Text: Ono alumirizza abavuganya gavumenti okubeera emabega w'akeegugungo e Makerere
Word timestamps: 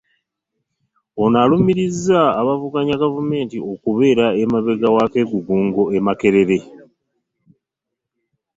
Ono 1.23 1.37
alumirizza 1.43 2.19
abavuganya 2.41 2.95
gavumenti 3.03 3.57
okubeera 3.71 4.25
emabega 4.43 4.87
w'akeegugungo 4.95 5.83
e 5.97 5.99
Makerere 6.05 6.57